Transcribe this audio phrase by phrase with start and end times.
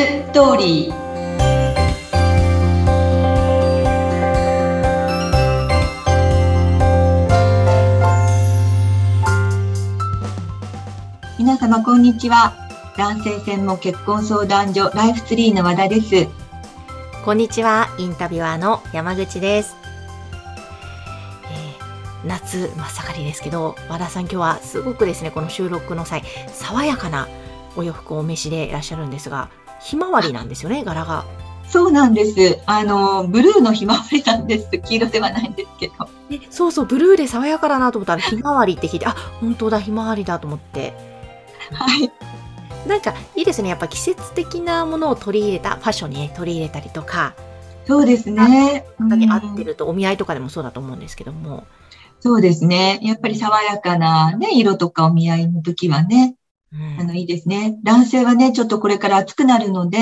[0.00, 0.94] ストーリー
[11.38, 12.54] 皆様こんにちは
[12.96, 16.28] 男性専門結婚相談所ライフツリーの和田です
[17.22, 19.76] こんにちは、インタビュアーの山口です。
[21.44, 27.28] えー夏真っ盛りですけど、和田さん今日はすごくですね、この収録の際、爽やかな
[27.76, 31.24] お洋服をお召しでいらっしゃるんですが、ひまわりなんですよね、柄が。
[31.68, 32.62] そうなんです。
[32.66, 34.68] あのブルーのひまわりなんです。
[34.78, 35.94] 黄色ではないんですけど。
[36.28, 40.94] でそうそう、ブルーで爽やかだなと思ったら、ひまわりって聞いて、あ、本当だ、ひまわりだと思って。
[41.72, 42.10] はい。
[42.88, 47.34] なんかいいですね、やっぱ季節的なものを取り入れた、ファッションにね、取り入れたりとか、
[47.86, 48.84] そうですね。
[48.98, 51.66] 方に合っうんてると、お見合いとかでもそうだと思うんですけども。
[52.20, 53.00] そうですね。
[53.02, 56.39] やっぱり爽やかなね色とかお見合いの時はねうん
[56.98, 57.78] あの、いいですね。
[57.82, 59.98] 男性はね、ちょっとこれから暑くなるので、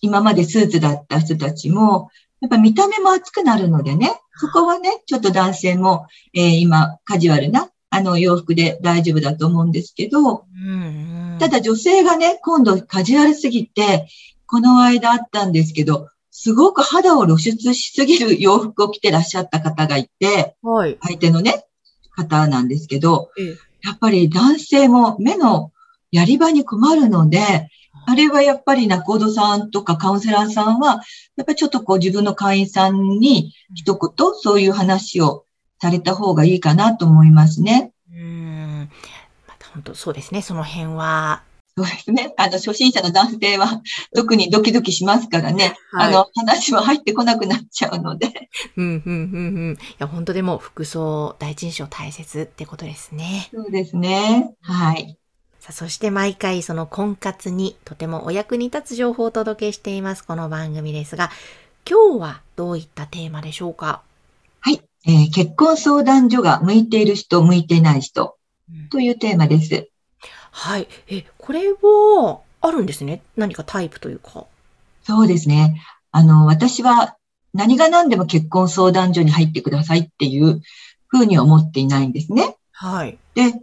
[0.00, 2.10] 今までスーツだった人たちも、
[2.40, 14.06] やっぱ見た目も暑くなるのでね、そこはね、ちょっと男性も、えー今、カジュアルな、あの、洋服で大丈夫だと思うんですけど、うんうんただ女性がね、今度カジュアルすぎて、
[14.46, 20.96] この間あったんですけど、すごく肌を露出しすぎる洋服を着てらっしゃった方がいて、はい。
[21.02, 21.64] 相手のね、
[22.12, 25.70] 方なんですけど、ええやっぱり男性も目の
[26.14, 27.68] やり場に困るので、
[28.06, 31.00] あれはやっぱり仲人さんとかカウンセラーさんは、
[31.36, 35.44] やっぱりちょっとこう自分の会員さんに一言そういう話を
[35.80, 37.92] された方がいいかなと思いますね。
[38.12, 38.90] うーん。
[39.48, 40.40] また本当そうですね。
[40.40, 41.42] その辺は。
[41.76, 42.32] そうですね。
[42.36, 43.82] あの、初心者の男性は
[44.14, 45.74] 特にドキドキしますからね。
[45.90, 48.28] はいあの、話は入ってこなくなっちゃうので。
[48.76, 49.72] うん、うん、うん、うん。
[49.72, 53.48] いや、本当でも服装、第一印象大切ってことですね。
[53.52, 54.54] そうですね。
[54.60, 55.18] はい。
[55.64, 60.22] さあ、そして毎回その婚活にとてもお役に立つ情報をお届けしています。
[60.22, 61.30] この番組ですが、
[61.88, 64.02] 今日はどういったテーマでしょうか？
[64.60, 64.82] はい。
[65.06, 68.36] えー結婚相談所が向いている人、向いていない人
[68.90, 69.88] というテーマです。
[70.50, 70.88] はい。
[71.08, 73.22] え、これは、あるんですね？
[73.34, 74.44] 何かタイプというか。
[75.04, 75.80] そうですね。
[76.10, 77.16] あの、私は
[77.54, 80.60] 何が何でも結婚相談所に入ってくださいっていう
[81.06, 82.58] ふうに思っていないんですね。
[82.70, 83.16] はい。
[83.34, 83.54] で、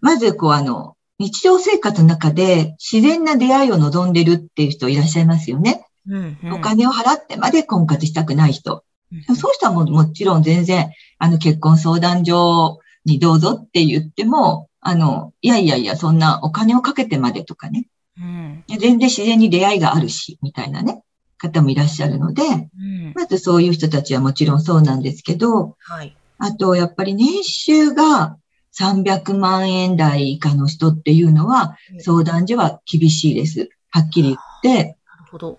[0.00, 5.86] まず、こう、あの、日常生活の中で自然な出会いを望んでるっていう人いらっしゃいますよね。
[6.08, 6.52] うん、うん。
[6.52, 8.74] お金を払ってまで婚活したくない人。
[8.74, 17.86] うんそういう人はもうもちろん全然、あの、結婚相談所にどうぞって言っても、あの、いやいやいや、そんなお金をかけてまでとかね。
[18.18, 18.64] うん。
[18.68, 21.02] 全然自然に出会いがあるし、みたいなね、
[21.38, 23.12] 方もいらっしゃるので、うん。
[23.14, 26.16] まずそういう人たちはもちろんそうなんですけど、はい。
[26.38, 28.36] あとやっぱり年収が
[28.78, 33.70] 300万円台以下の人っていうのはうん相談所は厳しいです。
[33.90, 35.58] はっきり言って、なるほど。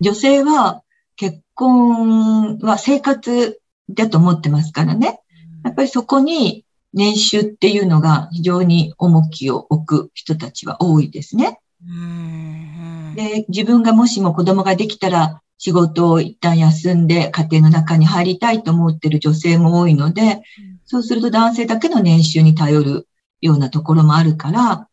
[0.00, 0.82] 女性は
[1.16, 3.60] 結婚は生活
[3.90, 5.20] だと思ってますからね。
[5.64, 11.58] やっぱりそこに年収っていうのが非常に重きを置く人たちは多いですね。
[11.86, 13.14] うん。
[13.16, 20.42] で、自分がもしも子供ができたら仕事を一旦休んで家庭の中に入りたいと思ってる女性も多いので、
[20.88, 23.08] そうすると男性だけの年収に頼る
[23.42, 24.88] ようなところもあるから、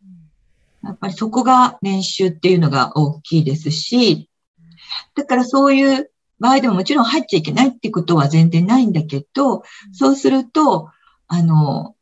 [0.84, 4.30] やっぱりそこが年収っていうのが大きいですし、
[5.16, 6.12] だからそういう
[6.42, 9.64] 場合でももちろん入っちゃいけないってことは全然ないんだけど、
[9.94, 10.90] そうすると、
[11.28, 11.96] あの、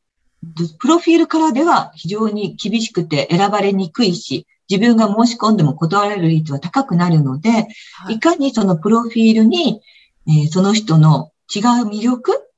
[0.79, 7.67] プロフィールからでは非常に厳しくて選ばれにくいし、自分が申し込んでも断られる率は高くなるので、は
[8.09, 8.15] い。
[8.15, 9.81] いかにそのプロフィールに、
[10.27, 12.52] えーその人の違う魅力、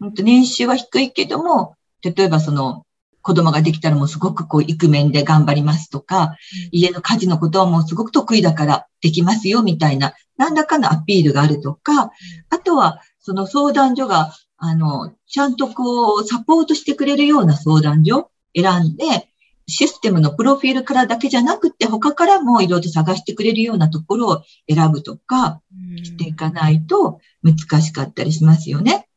[0.00, 0.14] うん。
[0.14, 2.84] と年収は低いけども、例えばその
[3.22, 6.36] 子供ができたらもうすごくこう、イクメンで頑張りますとか、
[6.72, 12.10] 家の家事のことはもうすごく得意だからできますよみたいな、何らかのアピールがあるとか、
[12.50, 19.28] あとはその相談所が、あの、ちゃんとこう、サポートしてくれるような相談所選んで、
[19.68, 25.60] システムのプロフィールからだけじゃなくて、他からもいろいろと探してくれるようなところを選ぶとか
[26.02, 29.08] していかないと難しかったりしますよね。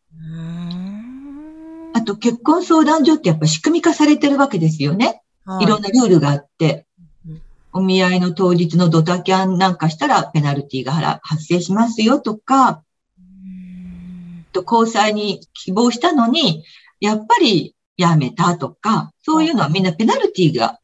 [1.96, 5.22] うんあと結婚相談所ってやっぱ仕組み化されてるわけですよね。
[5.62, 5.66] い。
[5.66, 6.86] ろんなルールがあって。
[7.26, 12.84] うん、お見合いの当日のドタキャンなんかしたらペナルティが払発生しますよとか、
[13.18, 14.46] うん。
[14.52, 16.66] と交際に希望したのに、
[17.00, 20.80] やっぱりやめたとか、そういうのはみんなペナルティが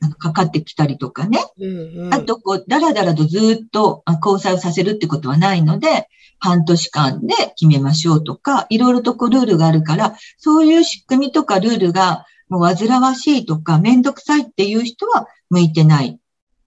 [0.00, 1.38] あのかかってきたりとかね。
[1.58, 6.08] うんあと、こう、だらだらとずっとあ交際をさせるってことはないので、
[6.40, 16.18] 半年間で決めましょうとか、いろいろとこうルールがあるから、そういう仕組みとかルールがもう煩わしいとか、めんどくさいっていう人は向いてない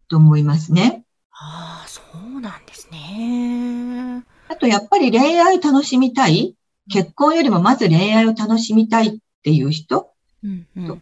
[0.10, 1.04] と思いますね。
[1.32, 2.02] ああ、そ
[2.38, 4.24] うなんですね。
[4.48, 6.56] あとやっぱり恋愛楽しみたい
[6.92, 9.12] 結婚よりもまず恋愛を楽しみたいっ
[9.44, 10.12] ていう人
[10.44, 11.02] うんうとん。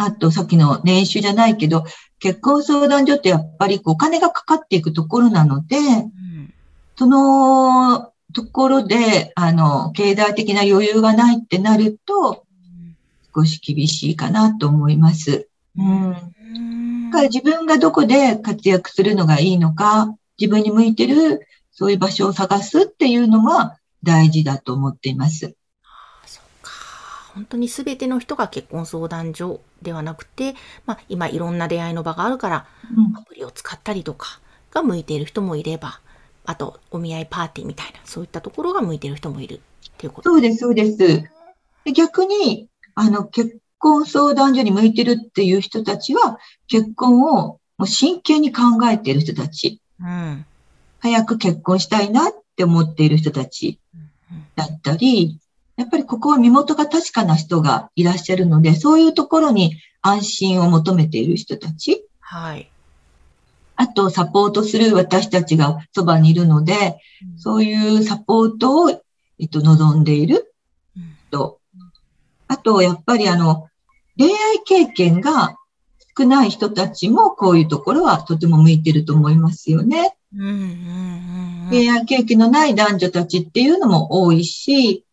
[0.00, 1.84] か、あとさっきの年収じゃないけど、
[2.18, 6.20] 結婚相談所ってやっぱりこうお金がかかっていくところなので、うん
[6.96, 12.44] そのところで、あの、経済的な余裕がないってなると、
[13.34, 15.48] 少し厳しいかなと思います。
[15.78, 16.12] うん。
[16.12, 16.20] だ
[16.54, 25.54] うんから自分がどこで活躍するのがいいのか、自分に向いてる、そういう場所を探すっていうのが大事だと思っています。
[27.40, 30.54] 本当に全ての人が結婚相談所ではなくて、
[30.84, 34.40] まあ今いろんな出会いの場があるから、うんアプリを使ったりとか
[34.70, 36.00] が向いている人もいれば、
[36.44, 39.60] あとお見合いパーティーみたいな、そういったところが向いている人もいるっ
[39.96, 40.28] ていうこと。
[40.28, 40.98] そうです、そうです。
[40.98, 46.38] で逆に、あの、結婚相談所に向いてるっていう人たちは、
[46.68, 50.44] 結婚をもう真剣に考えている人たち、うん。
[50.98, 53.78] 早く結婚したいなって思っている人たち
[54.56, 55.39] だったり、
[55.80, 62.70] やっぱりここは身元が確かな人がいらっしゃるので、そういうところに安心を求めている人たち、はい。
[63.76, 67.00] あとサポートする私たちがそばにいるので、
[67.38, 70.52] そういうサポートを、えっと、望んでいる
[70.98, 71.58] うん人。
[72.46, 73.70] あと、やっぱりあの、
[74.18, 75.56] 恋愛経験が
[76.14, 80.14] 少ない人たちもこういうところはとても向いてると思いますよね。
[81.70, 85.06] 恋愛経験のない男女たちっていうのも多いし、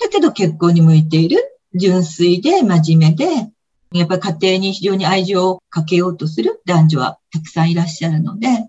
[0.00, 3.50] だけど結婚に向いている、純粋で真面目で、
[3.92, 6.60] やっぱり家庭に非常に愛情をかけようとする。
[6.66, 8.64] 男女はたくさんいらっしゃるので、うんうん。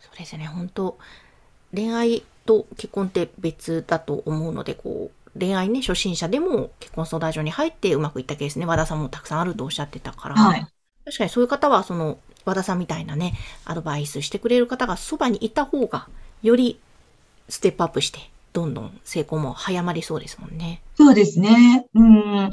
[0.00, 0.98] そうですね、本当
[1.74, 10.66] 恋愛と結婚って別だと思うので、こう、恋愛ね、初心者でも結婚相談所に入ってうまくいったケースね、和田さんもたくさんあるとおっしゃってたから、はい。
[11.04, 13.34] 確かにそういう方は、その、和田さんみたいなね、
[13.64, 16.08] アドバイスしてくれる方がそばにいた方が、
[16.42, 16.78] より
[17.48, 20.80] ステップアップして、どんどん成功も早まりそうですもんね。
[20.94, 21.86] そうですね。
[21.94, 22.50] うん。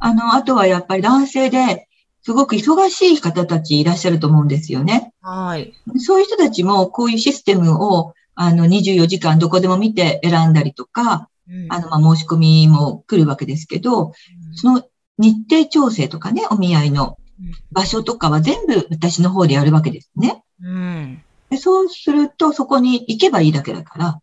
[0.00, 1.86] あの、あとはやっぱり男性で、
[2.22, 5.12] すごく忙しい方たちいらっしゃると思うんですよね。
[5.22, 5.72] はい。
[5.98, 14.12] そういう人たちもこういうシステムを、あの、24時間どこでも見て選んだりとか、うんあの、まあ、申し込みも来るわけですけど、
[14.54, 14.82] その
[15.18, 20.42] 日程調整とかね、お見合いのうん場所とかは全部私の方でやるわけですね。
[20.60, 21.22] うん。
[21.50, 24.20] でそうすると、そこに行けばいいだけだから、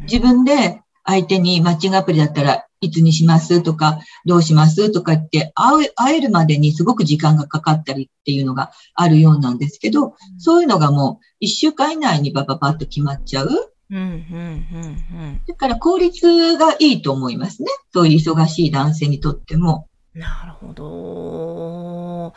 [0.00, 13.48] 自分で相手にマッチングアプリだったらいつにしますとか、どうしますとか言って、会え会えるまでにすごく時間がかかったりっていうのがあるようなんですけど、そういうのがもう一週間以内にバババッと決まっちゃう。
[13.90, 15.40] うん、うん、うん、うん。
[15.46, 17.68] だから効率がいいと思いますね。
[17.92, 19.88] そういう忙しい男性にとっても。
[20.14, 22.34] なるほど。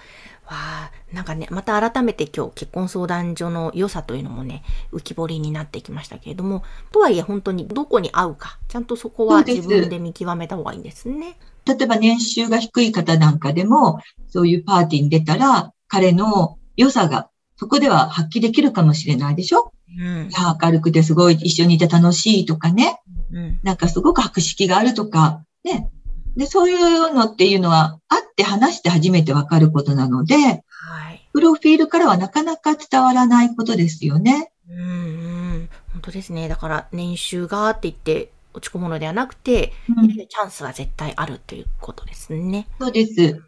[0.51, 11.37] わあ、なんかね、また改めて今日結婚相談所の良さというのもね、浮き彫りになってきましたけれども、とはいえ本当にどこに合うか、ちゃんとそこは自分で見極めた方がいいんですね。
[11.65, 19.71] 例えば年収が低い方なんかでも、そういうパーティーに出たら、彼の良さがそこでは発揮できるかもしれないでしょ？
[19.99, 20.29] うん
[20.61, 22.99] 明るくてすごい一緒にいて楽しいとかね。
[23.31, 23.59] うん。
[23.61, 25.90] なんかすごく博識があるとか、ね。
[26.35, 31.27] で、そういうのっていうのは、会って話して初めてわかることなので、はい。
[31.33, 34.51] プロフィールからはなかなか伝わらないことですよね。
[34.69, 35.69] うん、うん。
[35.93, 36.47] 本当ですね。
[36.47, 42.67] だから年収がって言って落ち込むのではなくて、うんチャンスは絶対あるということですね。
[42.79, 43.41] そうです。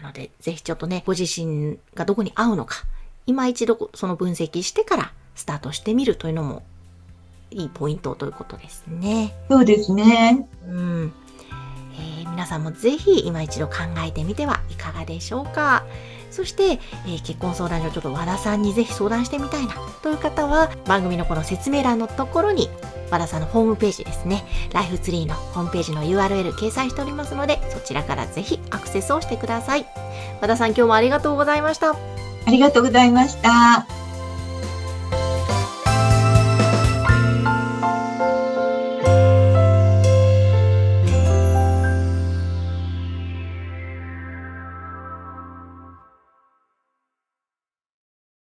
[0.00, 2.84] なので、ぜひちょっとね、ご自身がどこに合うのか、
[3.26, 6.62] 今一度その分析してからスタートしてみるというのも
[7.50, 9.34] いいポイントということですね。
[9.50, 10.48] そうですね。
[10.66, 11.12] うん。
[11.98, 13.74] えー皆さんもぜひ今一度考
[14.06, 15.84] えてみてはいかがでしょうか。
[16.30, 22.68] そして、えー結婚相談所ちょっと和田さんにぜひ相談してみたいなという方は番組のこの説明欄のところに
[23.10, 24.44] 和田さんのホームページですね。
[24.72, 29.86] ライフツリーのホームページの URL 掲載しておりますのでそちらからぜひアクセスをしてください。
[30.40, 31.90] 和田さん今日もありがとうございました。
[32.46, 33.97] ありがとうございました。